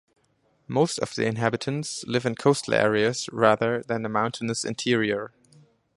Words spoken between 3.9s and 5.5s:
the mountainous interior.